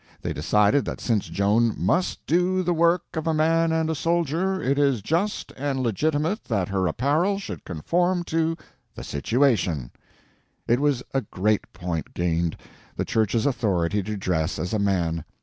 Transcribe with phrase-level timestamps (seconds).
[0.23, 4.59] They decided that since Joan "must do the work of a man and a soldier,
[4.59, 8.57] it is just and legitimate that her apparel should conform to
[8.95, 9.91] the situation."
[10.67, 12.57] It was a great point gained,
[12.95, 15.23] the Church's authority to dress as a man.